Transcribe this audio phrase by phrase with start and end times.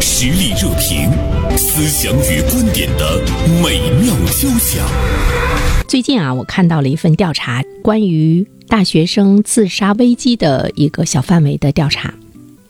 [0.00, 1.10] 实力热评，
[1.56, 3.20] 思想与观点的
[3.62, 4.84] 美妙交响。
[5.86, 12.14] 最近啊，我看到了一份调查，关于大学生自杀危机的一个小范围的调查。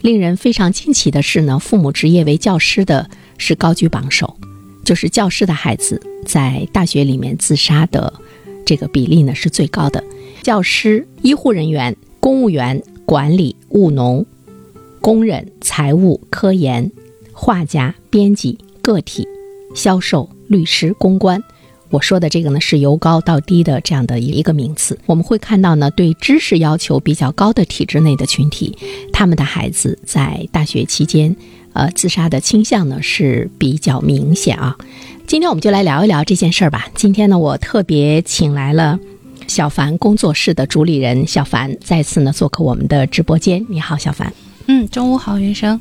[0.00, 4.36] 令人非常惊奇的是呢，父母职业为教师的是高居榜首，
[4.84, 8.12] 就是教师的孩子在大学里面自杀的
[8.64, 10.02] 这个比例呢是最高的。
[10.42, 14.24] 教师、医护人员、公务员、管理、务农、
[15.00, 16.90] 工人、财务、科研、
[17.40, 19.24] 画家、编辑、个体、
[19.72, 21.40] 销售、律师、公关。
[21.88, 24.98] 我说的这个呢，是由高到低的这样的一个名次。
[25.06, 28.76] 我们会看到呢，对知识要求比较高的体制内的群体，
[29.12, 31.34] 他们的孩子在大学期间，
[31.74, 34.76] 呃，自杀的倾向呢是比较明显啊。
[35.28, 36.88] 今天我们就来聊一聊这件事儿吧。
[36.96, 38.98] 今天呢，我特别请来了
[39.46, 43.64] 小凡工作室的主理人小凡，再次呢做客我们的直播间。
[43.70, 44.32] 你好，小凡。
[44.68, 45.80] 嗯，中午好，云生。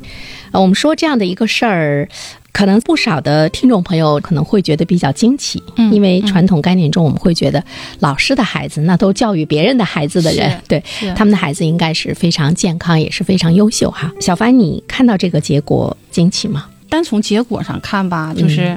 [0.51, 2.09] 呃，我们说这样的一个事儿。
[2.53, 7.63] 可能不少的听众朋友可能会觉得比较惊奇，嗯，因为传统概念中我们会觉得
[7.99, 10.81] 老师的孩子那都教育别人的孩子的人，对，
[11.15, 14.11] 他们的孩子应该是非常健康，也是非常优秀哈。
[14.19, 16.65] 小凡，你看到这个结果惊奇吗？
[16.89, 18.75] 单从结果上看吧，就是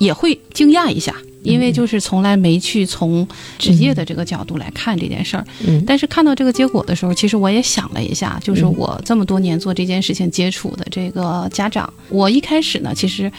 [0.00, 1.14] 也会惊讶一下。
[1.42, 3.26] 因为就是从来没去从
[3.58, 13.30] 职业的这个角度来看这件事儿，嗯，但是看到这个结果的时候，其实我也想了一下，就是我这么多年做这件事情接触的这个家长，我一开始呢，其实。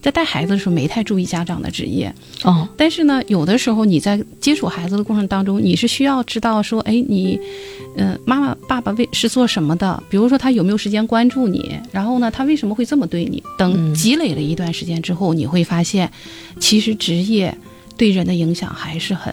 [0.00, 2.12] 在带孩子的时候没太注意家长的职业
[2.42, 7.38] 哦，但是呢，有的时候你在接触孩子的过程当中，你是需要知道说，哎，你，
[7.96, 10.02] 嗯，妈妈、爸爸为是做什么的？
[10.08, 11.74] 比如说他有没有时间关注你？
[11.92, 13.42] 然后呢，他为什么会这么对你？
[13.58, 16.10] 等积累了一段时间之后，你会发现，
[16.58, 17.56] 其实职业。
[18.00, 19.30] 对人的影响还是很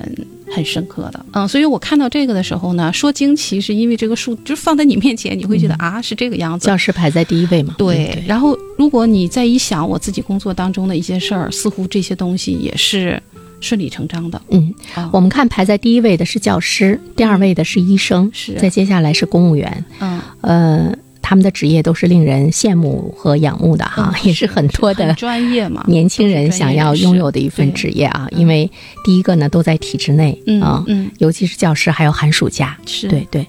[0.51, 6.67] 很深刻的，嗯，所以我看到这个的时候呢，说惊奇是因为这个数就放在你面前，你会觉得啊是这个样子。
[6.67, 7.75] 教师排在第一位嘛？
[7.77, 8.21] 对。
[8.27, 13.23] 然后如果你再一想我自己工作当中的一些事儿，似乎这些东西也是
[13.61, 14.41] 顺理成章的。
[14.49, 14.73] 嗯，
[15.13, 19.85] 我们看排在第一位的是教师，第二位的是医生，是再接下来是公务员。
[20.01, 20.93] 嗯，呃。
[21.29, 28.29] 他们的职业都是令人羡慕和仰慕的哈，也是很多的专业嘛，年轻人想要拥有的一份职业啊。
[28.31, 28.71] 因为
[29.03, 30.85] 第一个呢，都在体制内啊，
[31.17, 33.45] 尤其是教师，还有寒暑假，是对对。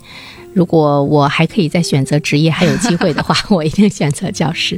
[0.58, 4.76] 如果我还可以再选择职业，还有机会的话， 我一定选择教师。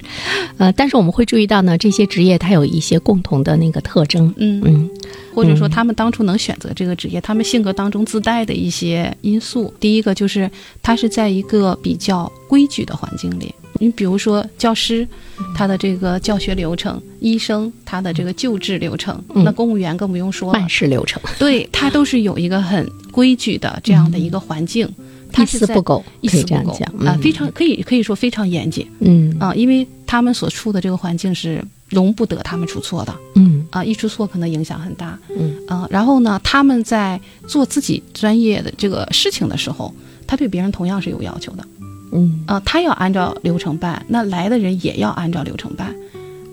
[0.59, 4.61] 呃，但是我们会注意到呢，这些职业它有一些共同的那个特征，嗯。
[4.63, 4.91] 嗯，
[5.35, 9.73] 或者说他们当初能选择这个职业，他们性格当中自带的一些因素。
[9.81, 10.51] 第一个就是
[10.83, 15.09] 他是在一个比较规矩的环境里，你比如说教师，
[15.57, 24.87] 他的这个教学流程；医生，他的这个救治流程；那公务员更不用说，办事流程，对他都是有一个很规矩的这样的一个环境。
[25.37, 26.73] 一丝不苟，一丝不苟
[27.05, 35.55] 啊，非常可以可以说非常严谨，嗯啊，因为他们所处的这个环境是容不得他们出错的，嗯啊，一出错可能影响很大，嗯。
[35.67, 39.95] 啊，然后呢，他们在做自己专业的这个事情的时候，
[40.27, 41.65] 他对别人同样是有要求的，
[42.13, 42.43] 嗯。
[42.47, 45.95] 啊，他要按照流程办，那来的人也要按照流程办，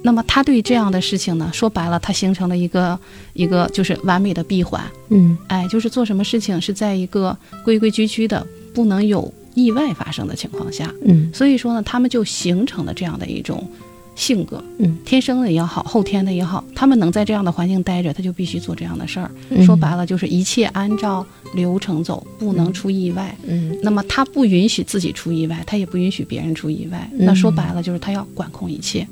[0.03, 2.97] 那么他对这样的事情呢，说白了，他形成了一个
[3.33, 8.45] 一个就是完美的闭环，嗯，哎，就是做什么事情是在一个规规矩矩的。
[8.77, 13.67] 不能有意外发生的情况下，嗯，所以说呢，他们就形成了这样的一种
[14.15, 19.31] 性格，嗯，天生的也好，后天的也好，他们能在这样的环境待着，他就必须做这样的事儿。
[19.65, 23.35] 说白了，就是一切按照流程走，不能出意外。
[23.47, 27.09] 嗯，那么他不允许自己出意外，他也不允许别人出意外。
[27.13, 29.07] 那说白了，就是他要管控一切。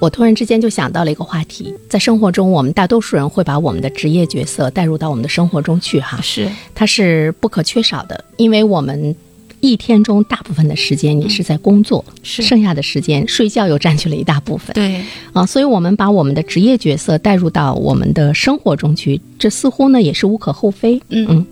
[0.00, 9.14] 我突然之间就想到了一个话题，在生活中，我们大多数人会把我们的职业角色带入到我们的生活中去，哈，是，它是不可缺少的，因为我们
[9.60, 21.26] 一天中大部分的时间你是在工作，是，剩下的时间睡觉又占据了一大部分，对，啊，所以我们把我们的职业角色带入到我们的生活中去，这似乎呢也是无可厚非，嗯。
[21.28, 21.46] 嗯。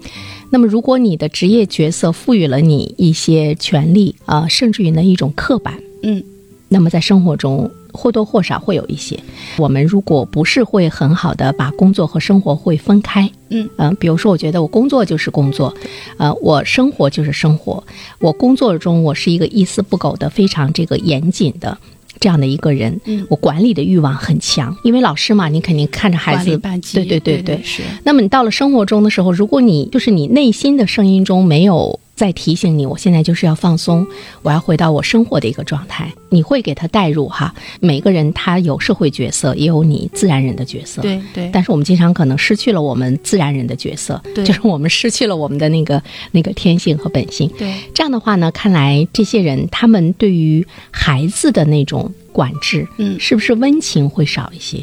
[0.48, 5.74] 那么，如果你的职业角色赋予了你一些权利啊，甚至于呢一种刻板，
[6.04, 6.22] 嗯，
[6.68, 7.68] 那么在生活中。
[7.96, 9.18] 或多或少会有一些。
[9.56, 15.74] 我们如果不是会很好的把工作和生活会分开，嗯嗯，比如说，我觉得我工作就是工作，
[16.18, 17.82] 呃，我生活就是生活。
[18.18, 21.76] 我工作中我是一个一丝不苟的、非常这个严谨的
[22.20, 23.00] 这样的一个人。
[23.04, 26.58] 嗯，我管理的欲望很强，因为老师嘛，你肯定看着孩子，
[26.92, 27.60] 对对对对。
[27.62, 27.82] 是。
[28.04, 34.06] 那么你到了生活中的时候，如果你就是你内心的声音中没有在提醒你，我现在就是要放松，
[34.42, 36.10] 我要回到我生活的一个状态。
[36.30, 41.02] 你会给他带入哈，每个人他有社会角色，也有你自然人的角色。
[41.02, 41.50] 对对。
[41.52, 46.02] 但是我们经常可能失去了我们自然人的角色，就是我们失去了我们的那个
[46.32, 47.48] 那个天性和本性。
[47.58, 47.74] 对。
[47.94, 54.78] 这样的话呢，看来这些人他们对于孩子的那种管制，嗯，是不是温情会少一些？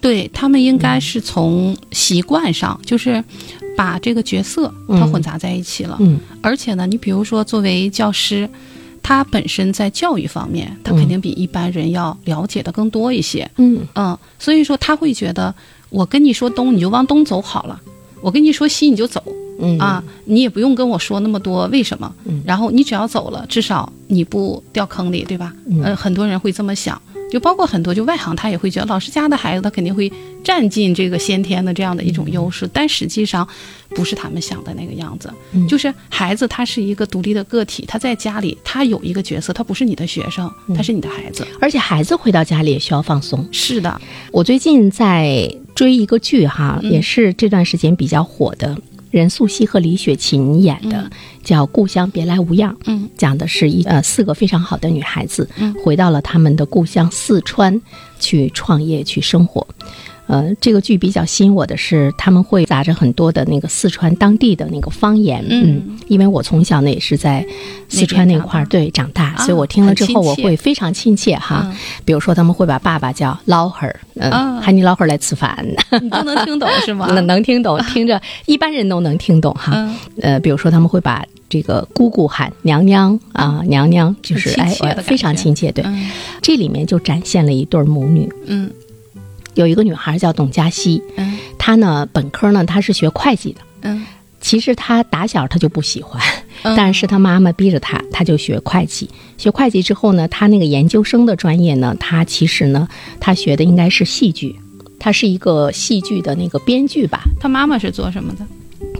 [0.00, 3.22] 对他们应该是从习惯上，就是
[3.78, 5.96] 把这个角色它混杂在一起了。
[6.00, 8.50] 嗯，而且呢，你比如说作为教师，
[9.00, 13.48] 他本身在教育方面，他肯定比一般人要了解的更多一些。
[13.58, 15.54] 嗯嗯，所以说他会觉得，
[15.90, 17.80] 我跟你说东，你就往东走好了；
[18.20, 19.22] 我跟你说西，你就走。
[19.60, 22.12] 嗯啊，你也不用跟我说那么多为什么。
[22.24, 25.52] 嗯，然后你只要走了，至少你不掉坑里，对吧？
[25.66, 27.00] 嗯，很多人会这么想。
[27.30, 30.10] 就包括很多就外行，他也会觉得老师家的孩子，他肯定会
[30.42, 33.46] 占尽这个先天的这样的一种优势，但实际上
[33.90, 35.32] 不是他们想的那个样子。
[35.68, 41.46] 就是孩子他是一个独立的个体，他在家里他有一个角色，他不是你的学生，他是你的孩子。
[41.60, 43.46] 而且孩子回到家里也需要放松。
[43.52, 44.00] 是的，
[44.32, 48.76] 我最近在追一个剧哈，也是这段时间比较火的。
[49.10, 51.10] 任素汐和李雪琴演的
[51.48, 57.80] 叫《故乡别来无恙》，嗯，讲的是一呃四个非常好的女孩子，嗯，回到了他们的故乡四川
[58.20, 59.66] 去创业去生活。
[60.26, 67.42] 呃，这个剧比较吸引我的是，他们会杂着很多的那个四川当地的那个方言，嗯，因为我从小呢也是在
[67.88, 71.74] 四川那块儿对长大，所以我听了之后我会非常亲切哈。
[72.04, 75.64] 比如说他们会把爸爸叫老汉儿，嗯，喊你老汉儿来吃饭，
[76.02, 77.06] 你都能听懂是吗？
[77.16, 79.72] 能能听懂，听着一般人都能听懂哈。
[80.20, 85.72] 呃，比如说他们会把这个姑姑喊娘娘啊，娘娘就是哎，非常亲切。
[85.72, 85.84] 对，
[86.42, 88.70] 这里面就展现了一对母女，嗯。
[89.54, 94.06] 有一个女孩叫董佳熙，嗯，她呢本科呢她是学会计的，嗯，
[94.40, 96.22] 其实她打小她就不喜欢，
[96.76, 99.10] 但是她妈妈逼着她，她就学会计。
[99.36, 102.86] 学会计之后呢，她那个研究生的专业呢，她其实呢，
[103.18, 104.54] 她学的应该是戏剧，
[105.00, 107.24] 她是一个戏剧的那个编剧吧。
[107.40, 108.46] 她妈妈是做什么的？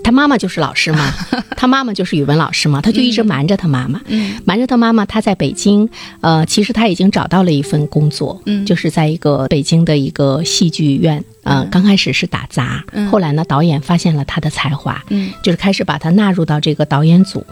[0.08, 1.12] 他妈妈就是老师嘛，
[1.54, 4.00] 他妈妈就是语文老师嘛，他就一直瞒着他妈妈，
[4.46, 5.04] 瞒着他妈妈。
[5.04, 5.86] 他在北京，
[6.22, 15.04] 呃，其实他已经找到了一份工作，就是在一个北京的一个戏剧院，呃，刚开始是打杂，后来呢，导演发现了他的才华，
[15.42, 17.44] 就是开始把他纳入到这个导演组，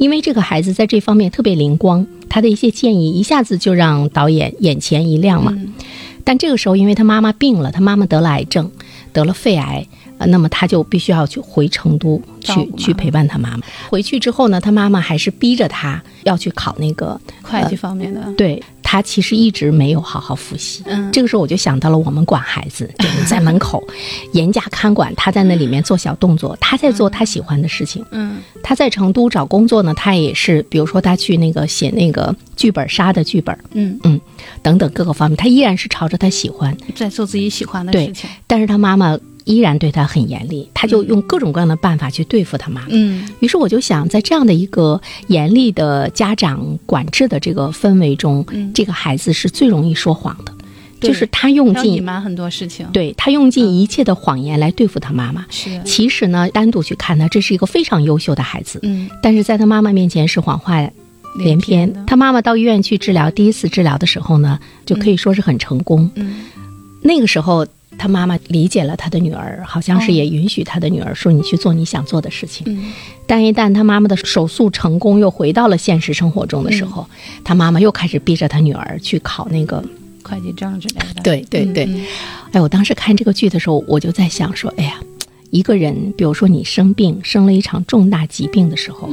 [0.00, 5.56] 因为这个孩子在这方面特别灵光，他的一些建议一下子就让导演眼前一亮嘛。
[6.24, 8.68] 但这个时候，因为他妈妈病了，他妈妈得了癌症，
[9.12, 9.86] 得了肺癌。
[10.20, 13.62] 啊，那么他就必须要去回成都去去陪伴他妈妈。
[13.88, 18.20] 回去之后呢，他妈妈还是逼着他要去考那个会计方面的。
[18.36, 20.82] 对他其实一直没有好好复习。
[20.84, 23.82] 嗯，这个时候我就想到了我们管孩子，就是在门口
[24.34, 28.04] 严加看管，他在那里面做小动作，他在做他喜欢的事情。
[28.10, 33.56] 嗯，他在成都找工作呢，他也是，比如说他去那个写那个剧本杀的剧本。
[33.72, 34.20] 嗯嗯，
[34.60, 38.28] 等等各个方面，他依然是朝着他喜欢在做自己喜欢的事情。
[38.46, 39.18] 但是他妈妈。
[39.44, 42.88] 依然对他很严厉，他就用各种各样的办法去对付他妈妈。
[42.90, 48.44] 嗯，于是我就想，在这样的一个严厉的家长管制的这个氛围中，
[48.74, 50.52] 这个孩子是最容易说谎的，
[51.00, 55.46] 就是他用尽隐瞒很多事情，对他用尽一切的谎言来对付他妈妈。
[55.50, 58.78] 是，其实呢，单独去看他，这是一个非常优秀的孩子。
[58.82, 60.88] 嗯，但是在他妈妈面前是谎话
[61.38, 61.92] 连篇。
[62.06, 66.10] 他妈妈到医院去治疗，第一次治疗的时候呢，就可以说是很成功。
[66.14, 66.42] 嗯，
[67.02, 67.66] 那个时候。
[68.00, 72.64] 他妈妈理解了他的女儿，好像是也允许他的女儿说：“你去做你想做的事情。”
[73.28, 77.06] 但一旦他妈妈的手术成功，又回到了现实生活中的时候，
[77.44, 79.84] 他妈妈又开始逼着他女儿去考那个
[80.22, 81.20] 会计证之类的。
[81.22, 81.86] 对对对，
[82.52, 84.98] 哎，我当时看这个剧的时候，我就在想说：“哎呀，
[85.50, 89.10] 一个人，比如说你生病，生了一场重大疾病的时候，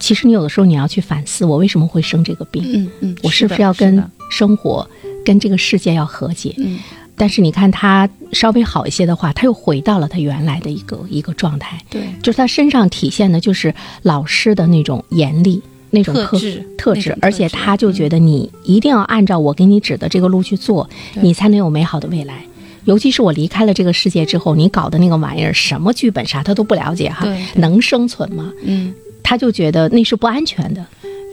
[0.00, 2.62] 其实你有的时候你要去反思，我为什么会生这个病？
[2.64, 4.88] 嗯嗯，我是不是要跟生活、
[5.26, 6.54] 跟这个世界要和解？
[6.56, 6.78] 嗯。”
[7.16, 11.78] 但是你看他稍微好一些的话，他又回到了他原来的一个一个状态。
[11.88, 22.42] 对，就是他身上体现的就是老师的那种严厉那种特质特质，而且他就觉得你一定要按照我给你指的这个路去做，你才能有美好的未来。
[22.84, 28.52] 尤其是我离开了这个世界之后，你搞的那个玩意儿，什么剧本啥他都不了解哈，能生存吗？
[28.62, 28.92] 嗯，
[29.22, 30.84] 他就觉得那是不安全的。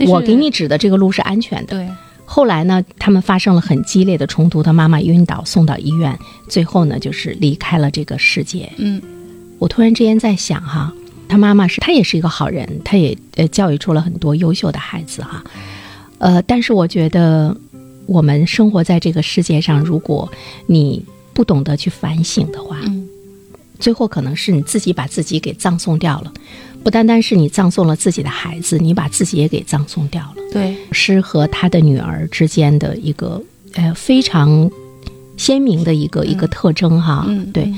[0.08, 1.76] 我给你指的这个路是安全的。
[1.76, 1.88] 对。
[2.34, 8.72] 后来呢，他们发生了很激烈的冲突，他妈妈晕倒，送到医院，最后呢，就是离开了这个世界。
[8.78, 9.02] 嗯，
[9.60, 10.94] 我突然之间在想哈，
[11.28, 15.44] 他妈妈是，他也是一个好人，他也呃教育出了很多优秀的孩子哈。
[16.20, 17.54] 呃，但是我觉得，
[18.06, 20.32] 我们生活在这个世界上，如果
[20.68, 23.10] 你不懂得去反省的话，嗯，
[23.78, 26.32] 最后可能是你自己把自己给葬送掉了。
[26.84, 30.36] 不单单是你葬送了自己的孩子，你把自己也给葬送掉了。
[30.52, 33.42] 对，诗和他的女儿之间的一个
[33.76, 34.70] 呃非常
[35.38, 37.26] 鲜明的一个一个特征哈。
[37.28, 37.72] 嗯，对，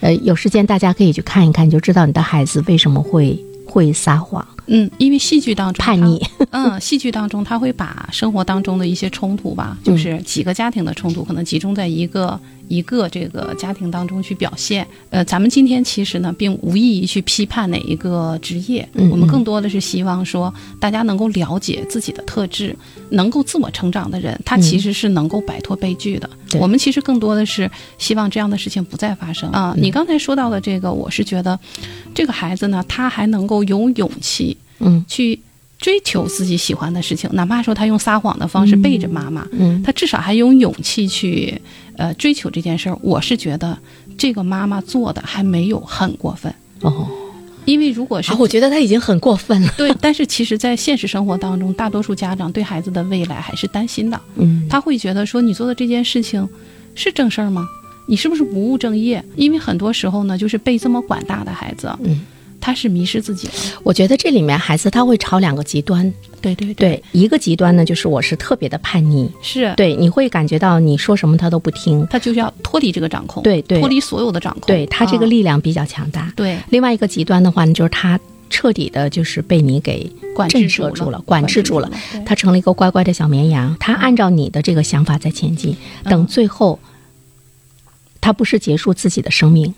[0.00, 4.46] 呃，有时间大家可以去看一看，你就知道你的孩子为什么会会撒谎。
[4.66, 12.38] 嗯，因为戏剧当中叛逆，嗯，戏剧当中他会把生活当中的一些冲突吧，就是几个家庭的冲突，可能集中在一个。
[12.68, 22.76] 一个这个家庭当中去表现，呃，咱们今天其实呢，并无意义去批判哪一个职业，我们更多的是希望说，大家能够了解自己的特质，
[23.10, 26.28] 能够自我成长的人，他其实是能够摆脱悲剧的。
[26.58, 29.74] 我们其实更多的是希望这样的事情不再发生啊。
[29.76, 31.58] 你刚才说到的这个，我是觉得，
[32.14, 35.40] 这个孩子呢，他还能够有勇气，嗯，去。
[35.78, 41.60] 追求自己喜欢的事情，哪怕说他用撒谎的方式背着妈妈，嗯，他至少还有勇气去，
[41.96, 42.98] 呃，追求这件事儿。
[43.00, 43.78] 我是觉得
[44.16, 47.06] 这个妈妈做的还没有很过分哦，
[47.64, 49.72] 因为如果是，我觉得他已经很过分了。
[49.76, 56.48] 对， 但是其实，在现实生活当中，大多数家长对孩子的未来还是担心的，嗯，他会觉得说你做的这件事情
[56.96, 57.64] 是正事儿吗？
[58.06, 59.24] 你是不是不务正业？
[59.36, 62.20] 因为很多时候呢，就是被这么管大的孩子，嗯。
[62.60, 63.54] 他是迷失自己了。
[63.82, 69.72] 我觉得这里面孩子他会朝两个极端，对对对，一个极端呢就是我是特别的叛逆，是。
[69.76, 76.32] 对，你会感觉到你说什么他都不听，他就是要脱离这个掌控，对对，脱离所有的掌控，对他这个力量比较强大。
[76.36, 78.18] 对，另外一个极端的话呢，就是他
[78.50, 80.10] 彻底的就是被你给
[80.48, 81.90] 震慑住了，管制住了，
[82.26, 86.78] 他成了一个乖乖的小绵羊，他按照你的这个想法在前进，等最后
[88.20, 89.74] 他不是结束自己的生命。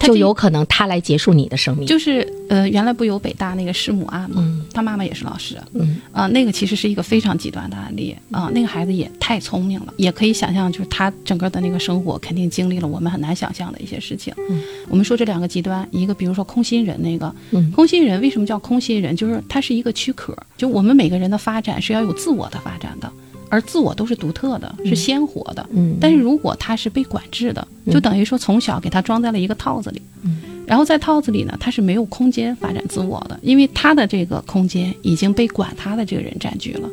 [0.00, 1.86] 就有可能他来结束你的生命。
[1.86, 4.60] 就是呃，原来不有北大那个师母案吗？
[4.72, 5.56] 他妈妈也是老师。
[5.72, 8.50] 嗯啊，那个其实是一个非常极端的案例啊。
[8.54, 14.34] 那个孩子也太聪明了，也可以想象，就是他整个的那个生活肯定经历了我们很难想象的一些事情。
[14.50, 19.16] 嗯，我们说这两个极端，一个比如说空心人那个，嗯，空心人为什么叫空心人？
[19.16, 23.10] 就是他是一个躯壳，就我们每个人的发展是要有自我的发展的。
[23.50, 25.68] 而自我都是独特的，是鲜活的。
[25.72, 30.02] 嗯，但是如果他是被管制的，就等于说从小给他装在了一个套子里。
[30.22, 36.88] 嗯，然后在套子里呢，他是没有空间发展自我的，因为他的这个空间已经被管他的这个人占据了。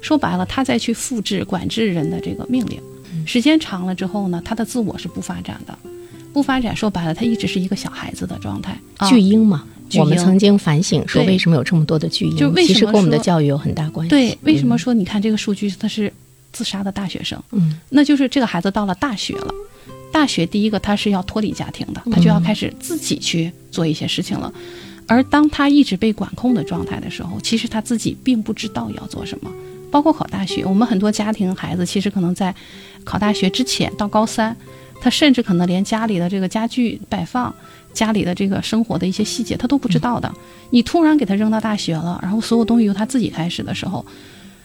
[0.00, 2.80] 说白了，他再去复制管制人的这个命令，
[3.26, 5.76] 时间长了之后呢，他的自我是不发展的，
[6.32, 6.74] 不发展。
[6.74, 8.78] 说白了，他一直是一个小孩子的状态，
[9.08, 9.64] 巨婴嘛。
[9.96, 12.36] 我们曾经反省说，为什么有这么多的巨婴？
[12.36, 14.10] 就其实跟我们的教育有很大关系。
[14.10, 16.12] 对，为什么说你看这个数据，他是
[16.52, 17.40] 自杀的大学生？
[17.52, 19.54] 嗯，那就是这个孩子到了大学了，
[20.12, 24.52] 大学第一个他是要脱离家庭的，他就要开始自己去做一些事情了。
[25.06, 29.50] 而当他一直被管控的状态的时候，其实他自己并不知道要做什么。
[29.90, 32.54] 包括考大学，我们很多家庭孩子其实可能在
[33.04, 34.54] 考大学之前到高三，
[35.00, 37.54] 他甚至可能连家里的这个家具摆放。
[37.98, 40.32] 家里的这个生活的一些细节，他都不知道的。
[40.70, 44.06] 你突然给他扔到大学了，然后所有东西由他自己开始的时候，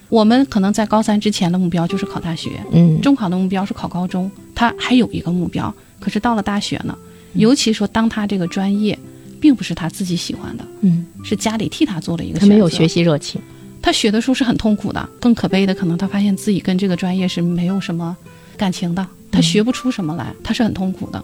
[0.08, 5.74] 我们可能在高三之前的目标就是考大学，嗯，中考的目标是考高中，他还有一个目标。
[6.00, 6.96] 可是到了大学呢，
[7.34, 8.98] 尤其说当他这个专业
[9.42, 13.42] 并不是他自己喜欢的，嗯，是家里替他做了一个，他没有学习热情，
[13.82, 15.10] 他学的时候是很痛苦的。
[15.20, 18.16] 更可悲的，可能他发现自己跟这个专业是没有什么
[18.56, 21.24] 感情的，他学不出什么来，他是很痛苦的。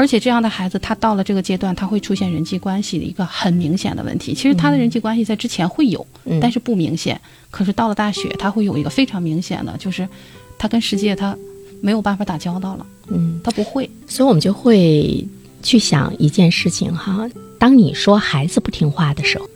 [0.00, 4.32] 而且这样的孩子，他到了这个阶段，他会出现人际关系的一个很明显的问题。
[4.32, 6.06] 其实他的人际关系在之前会有，
[6.40, 7.20] 但是不明显。
[7.50, 10.08] 可是到了大学，他会有一个非常明显的，就是
[10.56, 11.36] 他跟世界他
[11.82, 12.86] 没有办法打交道了。
[13.08, 13.90] 嗯，他不会。
[14.06, 15.22] 所以我们就会
[15.62, 17.28] 去想一件事情哈：
[17.58, 19.46] 当你说孩子不听话的时候。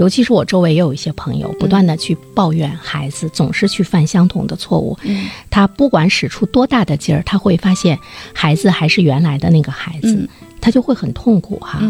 [0.00, 4.96] 尤其是我周围也有一些朋友，不断的去抱怨孩子总是去犯相同的错误。
[5.50, 7.98] 他不管使出多大的劲儿，他会发现
[8.32, 10.26] 孩子还是原来的那个孩子，
[10.58, 11.80] 他就会很痛苦哈。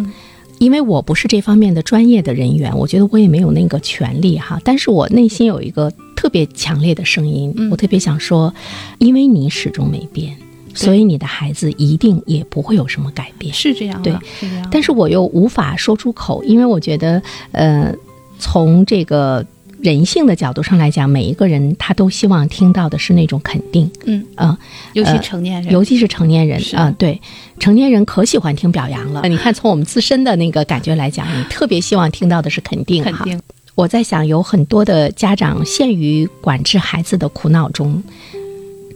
[0.59, 4.61] 因为我不是这方面的专业的人员，我觉得我也没有那个权利哈。
[4.64, 8.52] 但是我内心有一个特别强烈的声音，我特别想说，
[8.99, 10.37] 因为你始终没变。
[10.75, 14.69] 所以你的孩子一定也不会有什么改变，是这样的，对，是这样。
[14.71, 17.23] 但是我又无法说出口，因为我觉得，
[17.53, 17.93] 呃，
[18.39, 19.45] 从这个
[19.81, 24.59] 人性的角度上来讲，每一个人他都希望听到的是那种肯定，嗯啊，
[24.93, 27.21] 尤其成年人，尤其是成年人啊，对，
[27.59, 29.23] 成年人可喜欢听表扬了。
[29.29, 33.41] 你看，从我们自身的那个感觉来讲，你特别希望听到的是肯定，肯定。
[33.77, 38.03] 我在想，有很多的家长陷于管制孩子的苦恼中。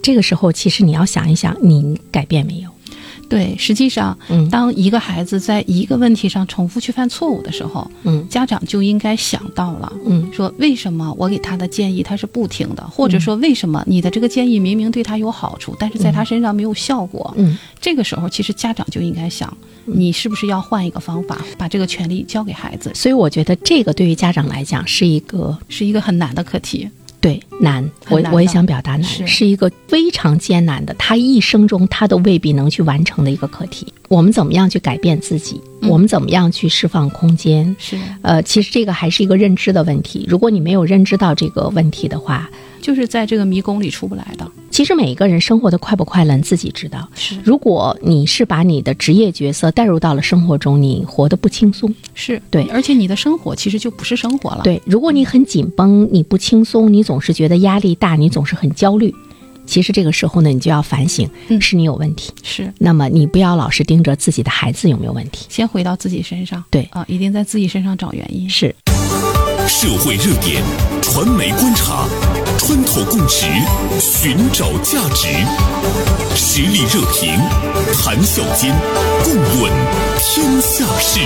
[0.04, 2.68] 这个时候，其实你要想一想，你改变没有？
[3.30, 4.16] 对，实际上，
[4.50, 19.56] 当一个孩子在一个问题上重复去犯错误的时候，嗯，家长就应该想到了，嗯，说为什么我给他的建议他是不听的，或者说为什么你的这个建议明明对他有好处，但是在他身上没有效果，嗯，这个时候其实家长就应该想，
[19.86, 22.92] 你是不是要换一个方法，把这个权利交给孩子？
[22.94, 26.90] 所以我觉得这个对于家长来讲是一个是一个很难的课题。
[27.24, 33.90] 对，难，我我也想表达难，是一个非常艰难的，他一生中他都未必能去完成的一个课题。
[34.08, 35.58] 我们怎么样去改变自己？
[35.88, 37.74] 我们怎么样去释放空间？
[37.78, 40.26] 是，呃，其实这个还是一个认知的问题。
[40.28, 42.50] 如果你没有认知到这个问题的话，
[42.82, 44.46] 就是在这个迷宫里出不来的。
[44.74, 47.08] 其实每一个人生活的快不快乐，自己知道。
[47.14, 51.94] 是，如果你是把你的职业角色带入到了生活中，你活得不轻松。
[52.12, 54.62] 是对，而且你的生活其实就不是生活了。
[54.64, 59.14] 对，如果你很紧绷，你不轻松，你总是觉得压力大，你总是很焦虑。
[59.64, 62.32] 其实这个时候呢，你就要反省，是你有问题。
[62.42, 66.64] 是，那么你不要老是盯着自己的孩子有没有问题，先回到自己身上。
[66.68, 68.50] 对啊，一定在自己身上找原因。
[68.50, 68.74] 是。
[69.68, 70.64] 社会热点，
[71.00, 72.06] 传媒观察，
[72.66, 73.44] 穿透共识，
[74.00, 75.28] 寻找价值，
[76.34, 77.38] 实力热评，
[77.92, 78.74] 谈笑间，
[79.22, 79.70] 共论
[80.18, 81.20] 天下事。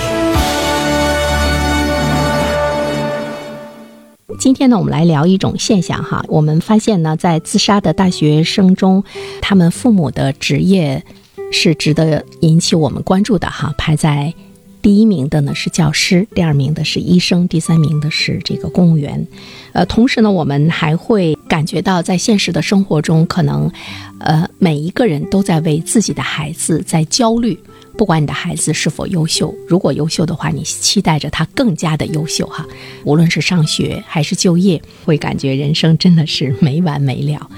[4.41, 6.25] 今天呢，我们来聊一种现象哈。
[6.27, 9.05] 我们发现呢，在自杀的大学生中，
[9.41, 11.05] 他们父母的职业
[11.53, 14.35] 是值得引起我们关注的哈，排在。
[14.81, 19.27] 第一名的呢是教师，第二名的是医生，第三名的是这个公务员。
[19.73, 23.71] 呃，同时呢，我们还会感觉到，在现实的生活中，可能，
[24.19, 27.59] 呃，每一个人都在为自己的孩子在焦虑。
[27.97, 32.65] 不管你的孩子是否优秀，如果优秀的话，你期待着他更加的优秀哈。
[33.03, 37.51] 无论是上学还是就业，会感觉人生真的是没完没了。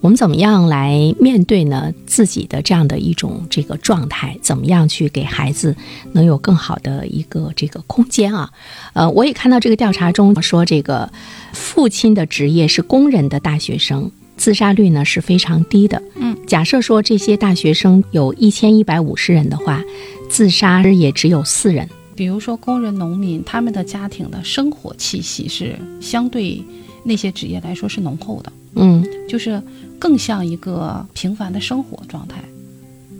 [0.00, 1.92] 我们怎么样来面对呢？
[2.06, 5.74] 自己的这样的一种这个状态，怎么样去给孩子
[6.12, 8.50] 能有更好的一个这个空间啊？
[8.92, 11.10] 呃，我也看到这个调查中说，这个
[11.52, 14.10] 父亲的职业是工人的大学生。
[14.36, 16.02] 自杀率呢是非常低的。
[16.14, 19.82] 嗯，假设说这些大学生有一千一百五十人的话，
[20.28, 21.88] 自杀也只有四人。
[22.14, 26.62] 比如说工人、农民，他们的家庭的生活气息是相对
[27.02, 28.52] 那些职业来说是浓厚的。
[28.74, 29.60] 嗯，就是
[29.98, 32.36] 更像一个平凡的生活状态。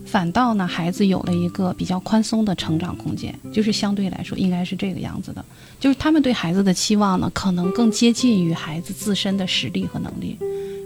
[0.04, 5.44] 反倒呢，孩子有了一个比较宽松的成长空间，就是相对来说应该是这个样子的。
[5.80, 10.38] 就是他们对孩子的期望呢，可能更接近于孩子自身的实力和能力。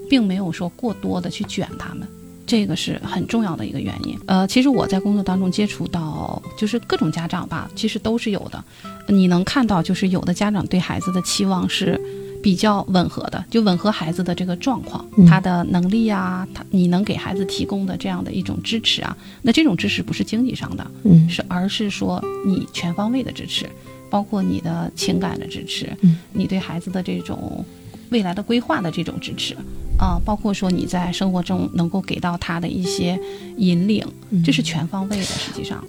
[0.09, 2.05] 并没有说过多的去卷他们，
[2.45, 4.19] 这个是很重要的一个原因。
[4.25, 8.61] 呃，其实我在工作当中接触到，就是各种家长吧，其实都是有的。
[9.07, 11.97] 你能看到，就是有的家长对孩子的期望是
[12.41, 23.69] 比较吻合的，就吻合孩子的这个状况，他的能力啊，他你能给孩子提供的这样的一种支持啊，那这种支持不是经济上的，嗯，是而是说你全方位的支持，
[24.09, 27.63] 包括你的情感的支持，嗯，你对孩子的这种
[28.09, 29.55] 未来的规划的这种支持。
[29.99, 33.19] 啊，包括说你在生活中能够给到他的一些
[33.57, 34.03] 引领，
[34.43, 35.23] 这是全方位的。
[35.23, 35.85] 实际上，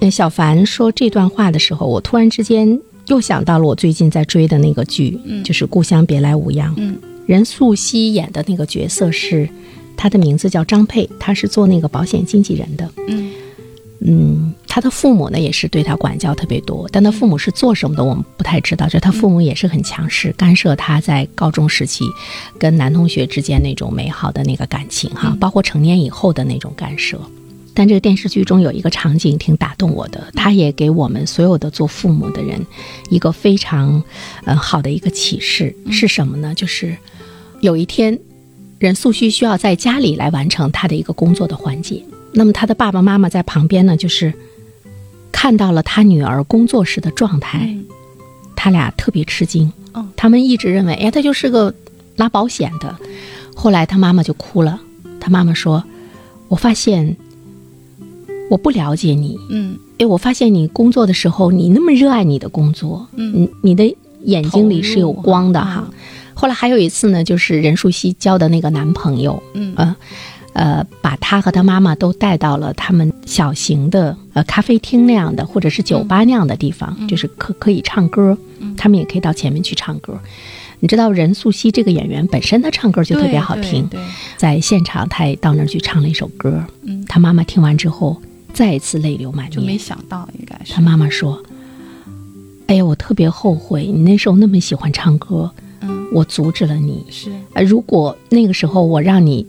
[0.00, 6.70] 那小凡说这段话的时候，我突然之间又想到了我最近在追的那个剧，就是《故乡别来无恙》。
[6.76, 9.48] 嗯，任素汐演的那个角色是，
[9.96, 12.90] 她的名字叫张佩，她是做那个保险经纪人的。
[13.08, 13.32] 嗯。
[14.06, 18.86] 嗯，他的父母呢也是对他管教特别多，但他父母是做什么的，我们不太知道。
[18.86, 22.04] 就他父母也是很强势，干涉他在高中时期
[22.58, 27.18] 跟男同学之间那种美好的那个感情哈，包括成年以后的那种干涉。
[27.74, 32.64] 但这个电视剧中有一个场景挺打动我的，他也给我们所有的做父母的人
[33.10, 34.02] 一个非常
[34.44, 36.54] 呃好的一个启示是什么呢？
[36.54, 36.96] 就是
[37.60, 38.18] 有一天，
[38.78, 42.02] 任素汐需要在家里来完成她的一个工作的环节。
[42.32, 44.32] 那么她的爸爸妈妈在旁边呢，就是
[45.32, 47.76] 看到了她女儿工作时的状态，
[48.54, 49.72] 他俩特别吃惊。
[50.16, 51.74] 他们一直认为，哎，她就是个
[52.16, 52.96] 拉保险的。
[53.54, 54.80] 后来他妈妈就哭了，
[55.20, 55.84] 他妈妈说
[56.48, 57.16] ：“我发现
[58.54, 59.36] 我不了解你。
[59.50, 65.90] 嗯，哎，我发现你工作的时候，你那么热爱你的工作，嗯，你的眼睛里是有光的哈。
[66.34, 69.74] 后来还有一次呢，就是任素汐交的那个男朋友，嗯。”
[70.54, 78.38] 呃，把他和他妈妈都带到了他们小型的呃咖啡厅那样的，或者是酒吧那样的地方，就是可可以唱歌，
[78.76, 80.16] 他们也可以到前面去唱歌。
[80.78, 83.90] 你知道任素汐这个演员本身她唱歌就特别好听，
[84.36, 86.64] 在现场她也到那儿去唱了一首歌。
[86.84, 88.16] 嗯，他妈妈听完之后
[88.54, 89.50] 再一次泪流满面。
[89.50, 91.42] 就没想到应该是他妈妈说
[92.68, 97.04] ：“哎呀，我特别后悔你那时候那么喜欢唱歌，嗯，我阻止了你。
[97.10, 99.46] 是，呃，如果那个时候我让你。”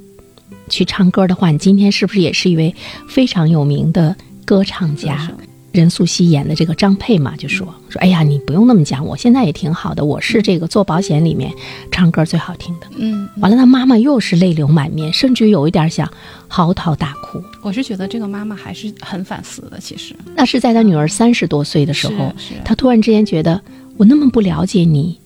[0.68, 2.74] 去唱歌的话，你今天是不是也是一位
[3.08, 4.16] 非常有名的
[4.46, 5.32] 歌唱家？
[5.76, 11.54] 任素汐演的这个张佩嘛，就说说，哎呀，你不用那么讲，我现在也挺好的，我是这个做保险里面
[11.92, 12.88] 唱歌最好听的。
[12.98, 16.12] 嗯，完了，他妈妈又是泪流满面，甚至有一点想
[16.48, 17.44] 嚎啕大哭。
[17.62, 22.34] 我是觉得这个妈妈还是很反思的，其实那是在她女儿三十多岁的时候，
[22.64, 23.62] 她突然之间觉得
[23.98, 25.20] 我那么不了解你。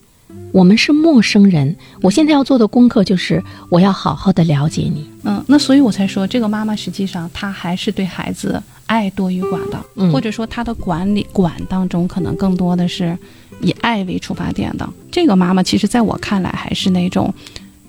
[0.51, 5.07] 我们是陌生人，我现在要做的功课就是我要好好的了解你。
[5.23, 13.17] 嗯，那所以我才说，这个妈妈实际上她还是对孩子爱多于管的，或者说她的管理管当中可能更多的是
[13.61, 14.89] 以爱为出发点的。
[15.11, 17.33] 这个妈妈其实在我看来还是那种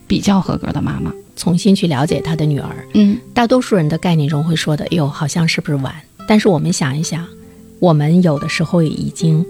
[0.06, 1.12] 比较合格的妈妈。
[1.36, 5.94] 重新去了解她的女儿，嗯，大多数人的概念中会说的，哟，好像是不是晚？
[6.28, 7.26] 但是我们想一想，
[7.78, 9.42] 我们有的时候已经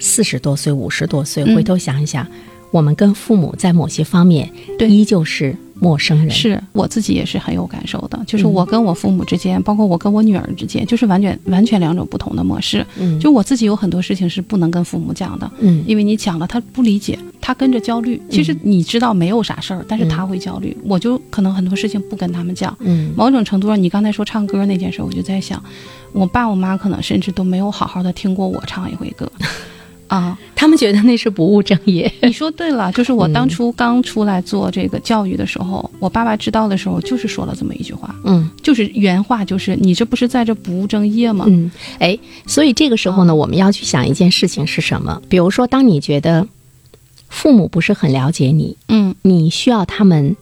[0.00, 2.26] 四十多岁、五十多岁，回头想一想。
[2.72, 6.30] 我们跟父母在某些方面，对，依旧是陌生人。
[6.30, 12.86] 是我自己也是很有感受的，就是我跟我父母之间，包括我跟我女儿之间，就是完全完全两种不同的模式。
[12.96, 15.50] 嗯，就我自己有很多事情是不能跟父母讲的。
[15.58, 18.22] 嗯，因为你讲了，他不理解，他跟着焦虑。
[18.30, 20.76] 其实你知道没有啥事儿，但是他会焦虑。
[20.84, 22.72] 我就可能很多事情不跟他们讲。
[22.78, 25.60] 嗯，某种程度上，你刚才说唱歌那件事，我就在想，
[26.12, 29.28] 我爸我妈可能甚至都没有好好的听过我唱一回歌。
[30.10, 32.12] 啊，他们觉得那是不务正业。
[32.22, 41.44] 你说对了， 就是我当初刚出来做这个教育的时候，我爸爸知道的时候，就是说了这么一句话，嗯，就是原话，就是你这不是在这不务正业吗？
[41.48, 41.70] 嗯，
[42.00, 45.22] 哎，所以这个时候呢，我们要去想一件事情是什么？
[45.28, 46.48] 比如说，当你觉得
[47.28, 50.34] 父母不是很了解你，嗯，你需要他们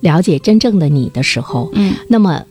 [0.00, 2.44] 了解真正的你的时候，嗯，那么。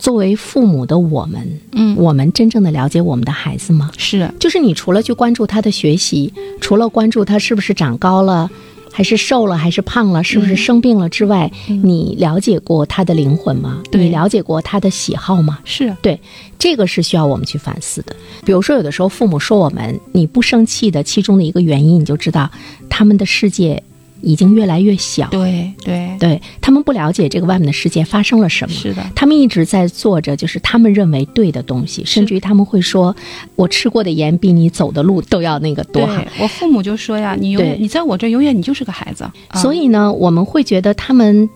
[0.00, 3.90] 作为父母的我们，嗯，我们真正的了解我们的孩子吗？
[3.98, 8.50] 是，就是你除了去关注他的学习，除了关注他是不是长高了，
[8.90, 13.82] 还是瘦了，还是胖了，是不是生病了之外，你了解过他的灵魂吗？
[13.92, 15.58] 你了解过他的喜好吗？
[15.64, 16.18] 是对，
[16.58, 18.16] 这个是需要我们去反思的。
[18.44, 22.50] 比如说，有的时候父母说我们你不生气的其中的一个原因，你就知道
[22.88, 23.82] 他们的世界。
[24.22, 33.14] 已经越来越小，对对对，他们不了解这个外面的世界发生了什么，是的，他们一直在做着就是他们认为对的东西，甚至于他们会说
[33.56, 36.08] ：“我吃过的盐比你走的路都要那个多。”
[36.40, 41.48] 我父母就说呀：“你永远你在我这永远你就是个孩子。”所以呢，我们会觉得他们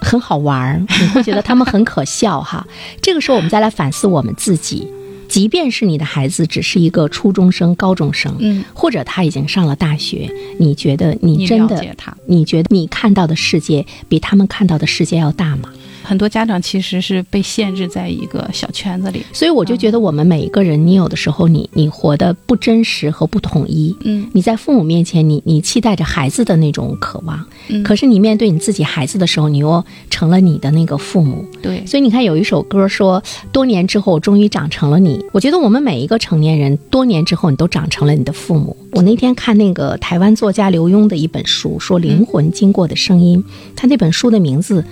[0.00, 2.66] 很好玩儿，你会觉得他们很可笑哈。
[3.00, 4.86] 这个时候，我们再来反思我们自己。
[5.32, 15.70] 即便是你的孩子只是一个初中生、高中生，嗯，或者他已经上了大学，你觉得你真的，你觉得你看到的世界比他们看到的世界要大吗？
[16.02, 38.76] 很多家长其实是被限制在一个小圈子里，所以我就觉得我们每一个人，你有的时候你你活得不真实和不统一，嗯，你在父母面前，你你期待着孩子的那种渴望，嗯，可是你面对你自己孩子的时候，你又成了你的那个父母，对，所以你看有一首歌说，多年之后终于长成了你，我觉得我们每一个成年人，多年之后你都长成了你的父母。
[38.92, 43.42] 我那天看那个台湾作家刘墉的一本书，说灵魂经过的声音，
[43.74, 44.84] 他那本书的名字。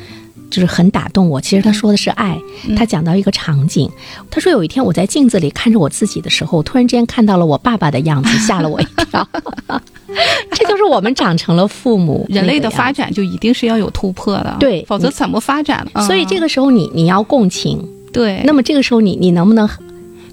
[0.51, 1.41] 就是很打动我。
[1.41, 2.37] 其实他说的是爱。
[2.77, 3.91] 他讲到一个场景，
[4.31, 9.27] 他说有一天我在镜子里看着我自己的时候，突然之间看到了我爸爸的样子，吓了我一跳。
[10.53, 12.27] 这就是我们长成了父母。
[12.29, 17.83] 人类的发展就一定是要有突破的，对，否则怎么发展所以这个时候你你要共情，
[18.13, 18.43] 对。
[18.45, 19.69] 那么这个时候你你能不能？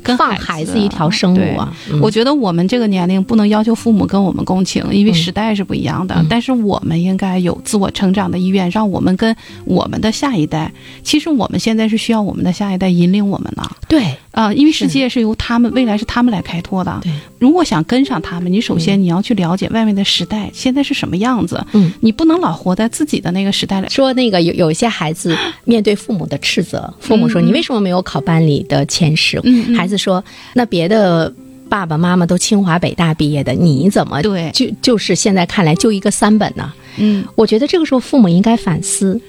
[0.03, 1.73] 放孩子一条生路啊！
[2.01, 6.25] 我觉得我们这个年龄不能要求父母跟我们共情，因为时代是不一样的。
[6.29, 10.71] 但是我们应该有自我成长的意愿，让我们跟我们的下一代。
[11.03, 13.63] 其实我们现在是需要我们的下一代引领我们呢。
[13.88, 16.99] 对啊，因为世界是由他们，未来是他们来开拓的。
[17.01, 21.65] 对，如果想跟上他们，你首先你要去了解外面的时代现在是什么样子。
[21.73, 23.88] 嗯，你不能老活在自己的那个时代里。
[23.89, 29.39] 说那个有有一些孩子面对父母的斥责，父母说你为什么没有考班里的前十？
[29.43, 30.23] 嗯孩子说
[30.54, 30.78] 那别。
[30.78, 31.34] 别的
[31.67, 36.71] 爸爸妈妈都清华北大毕业的，你怎么对就就是现在看来就一个三本呢？
[36.97, 39.19] 嗯，我觉得这个时候父母应该反思。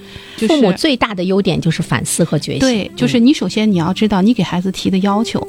[0.46, 2.60] 父母最大的优点就是反思和觉醒。
[2.60, 5.40] 对，就是你首先你要知道，你给孩子提的要求，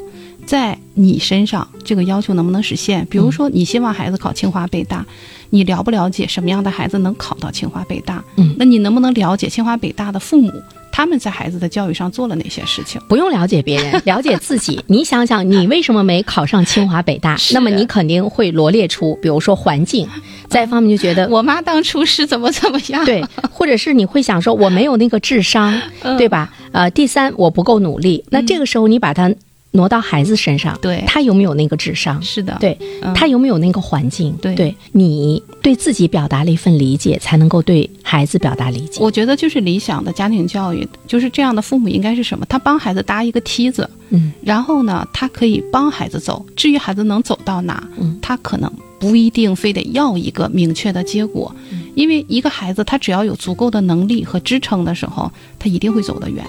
[0.46, 3.06] 在你身上这个要求能不能实现？
[3.10, 5.06] 比如说，你希望孩子考清华北大，
[5.50, 8.24] 你了不了解什么样的孩子能考到清华北大？
[8.38, 10.52] 嗯，那你能不能了解清华北大的父母？
[10.92, 13.00] 他们在孩子的教育上做了哪些事情？
[13.08, 14.84] 不用了解别人， 了解自己。
[14.88, 17.38] 你想想，你为什么没考上清华北大？
[17.54, 20.08] 那么你肯定会罗列出，比如说环境。
[20.50, 23.06] 再一方面就觉得，我妈当初是怎么怎么样？
[23.06, 25.80] 对，或者是你会想说，我没有那个智商，
[26.18, 26.52] 对吧？
[26.72, 28.26] 呃，第三，我不够努力。
[28.32, 29.32] 那这个时候你把它
[29.72, 32.22] 挪到孩子身上，对他有没有那个智商？
[32.22, 32.78] 是的，对
[33.14, 34.36] 他有没有那个环境？
[34.42, 39.00] 对，对你对自己表达了一份理解，才能够对孩子表达理解。
[39.00, 42.46] 我觉得就是理想的家庭教育，就是这样的父母应该是什么？
[42.50, 46.44] 他帮孩子搭一个梯子，嗯，然后呢，他可以帮孩子走。
[46.56, 51.56] 至于孩子能走到哪，嗯，他可能不一定非得要一个明确的结果，
[51.96, 56.46] 因为一个孩子他只要有足够的能力和支撑的时候，他一定会走得远。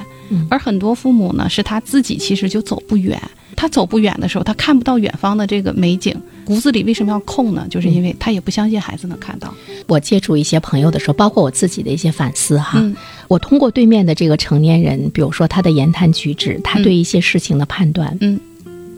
[0.49, 3.21] 而很多父母呢，是他自己其实就走不远。
[3.57, 7.67] 他走不远的时候，他看不到远方的这个美景，骨子里为什么要空呢？
[7.69, 9.53] 就是因为他也不相信孩子能看到。
[9.87, 12.81] 我接触一些朋友的时候，包括我自己的一些反思哈，
[13.29, 18.39] 我通过对面的这个成年人，比如说他的言谈举止，他对一些事情的判断，嗯，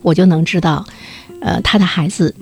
[0.03, 0.85] 我就能知道，
[1.41, 2.35] 呃，他的孩子。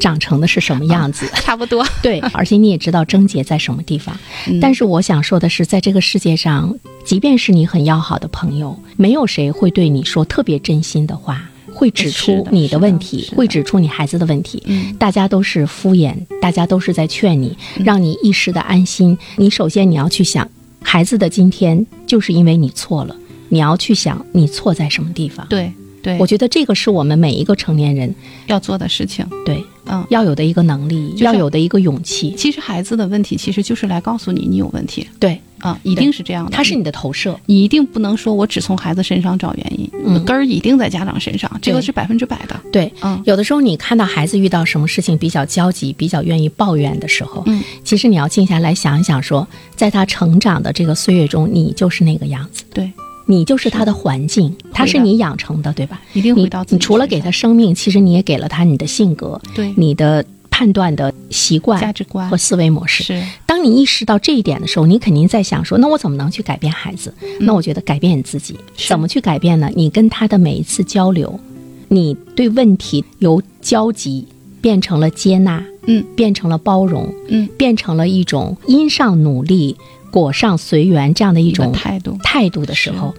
[0.00, 1.26] 长成的是什么样子？
[1.42, 4.16] 差不多， 对，而且你也知道症结在什么地方。
[4.60, 6.74] 但是我想说的是，在这个世界上，
[7.04, 14.62] 即便是你很要好的朋友，没有谁会对你说特别真心的话，会指出你的问题，会指出你孩子的问题。
[14.98, 19.16] 大家都是敷衍，大家都是在劝你，让你一时的安心。
[19.36, 20.48] 你首先你要去想，
[20.82, 23.16] 孩子的今天就是因为你错了，
[23.48, 25.46] 你要去想你错在什么地方。
[25.48, 25.72] 对。
[26.08, 28.14] 对，我觉得这个是我们每一个成年人
[28.46, 29.26] 要做的事情。
[29.44, 32.34] 对，嗯，要有的一个能力，要有的一个勇气。
[32.36, 35.06] 其实孩子的问题，其实就是来告诉你你有问题。
[35.20, 36.50] 对，啊，一定是这样的。
[36.50, 42.58] 他是你的投射，你一定不能说我只从孩子身上找原因，嗯根儿一定在家长身上，这个是百分之百的。
[42.72, 52.64] 对，嗯，有的时候你看到孩子遇到什么事情比较焦急、比较愿意抱怨的时候，嗯，其实你要静下来想一想，说在他成长的这个岁月中，你就是那个样子。
[52.72, 52.90] 对。
[53.30, 56.00] 你就是他的环境，他是你养成的，对吧？
[56.14, 63.04] 一定回到你除了给他生命，其实你也给了他你的性格，对你的判断的习惯、价值观和思维模式。
[63.04, 67.12] 是，当你意识到这一点的时候，你肯定在想说：那我怎么能去改变孩子？
[67.38, 68.56] 那我觉得改变你自己，
[68.88, 69.70] 怎么去改变呢？
[69.76, 71.38] 你跟他的每一次交流，
[71.88, 74.26] 你对问题由焦急
[74.62, 79.76] 变成了接纳，嗯，变成了包容，嗯，变成了一种因上努力。
[80.10, 82.18] 果上随缘这样的一种态度。
[82.22, 83.14] 态度的时候，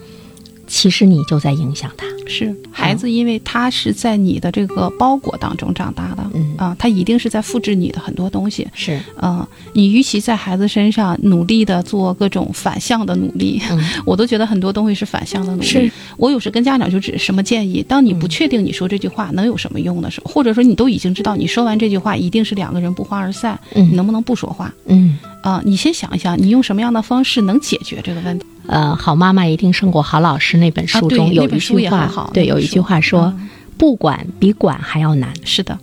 [0.69, 2.05] 其实你就在影响他。
[2.31, 8.67] 是孩子，因为他是在你的这个包裹当中长大的，嗯啊，他一定是在复制你的很多东西。
[8.75, 13.59] 是啊，你与其在孩子身上努力的做各种反向的努力，
[14.05, 15.65] 我都觉得很多东西是反向的努力。
[15.65, 24.71] 是我有时跟家长就指什么建议，当你不确定你说这句话能有什么用的时候，或者说你都已经知道你说完这句话一定是两个人不欢而散，你能不能不说话？
[24.85, 25.17] 嗯。
[25.41, 28.45] 啊，你先想一想，你用什么样的方式能解决这个问题？
[28.69, 33.33] 呃，好妈妈一定胜过好老师那本书中有一句话，对，有一句话说，
[33.79, 35.33] 不管比管还要难。
[35.43, 35.75] 是的，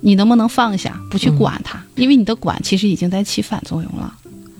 [0.00, 1.78] 你能不能放下，不去管它？
[1.94, 4.10] 因为你的管其实已经在起反作用了。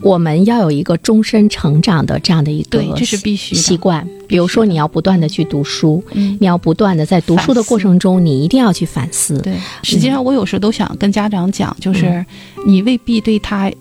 [0.02, 4.06] 我们要有一个终身成长的这样的一个对，这是必须习惯。
[4.28, 9.38] 比如说，你要不断的去读书，你要不断的在读书的过程中，你一定要去反思。
[9.38, 12.22] 对，实际上我有时候都想跟家长讲，就是
[12.66, 13.72] 你未必对他。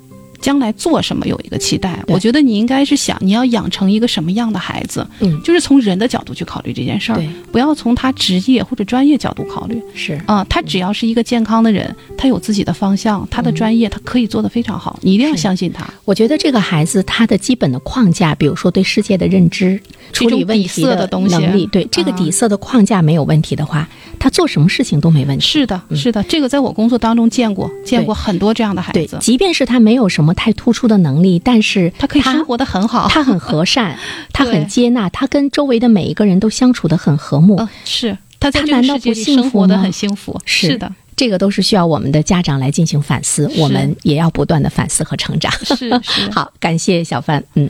[0.41, 9.81] 将来做什么有一个期待，我觉得你应该是想你要养成一个什么样的孩子，嗯，就是从人的角度去考虑这件事儿，不要从他职业或者专业角度考虑。
[9.93, 15.87] 是啊，他只要是一个健康的人，他有自己的方向，他的专业他可以做得非常好，你一定要相信他。
[16.05, 19.79] 我觉得这个孩子他的基本的框架，比如说对世界的认知、
[20.11, 25.45] 处理问题的能力，对这个底色的框架没有问题的话，他做什么事情都没问题。
[25.45, 29.17] 是的，是的，这个在我工作当中见过，见过很多这样的孩子。
[29.21, 30.30] 即便是他没有什么。
[30.33, 33.97] 太突出的能力，但是他可以生活的很好，他很和善，
[34.33, 37.67] 他很接纳，他跟周围的每一个人都相处的很和睦。
[37.85, 40.39] 是他在难道不幸福的很幸福？
[40.45, 45.51] 是的，这个都是需要我们的家长来进行反思，我们也要不断的反思和成长。
[45.63, 47.69] 是是，好，感谢小范，嗯。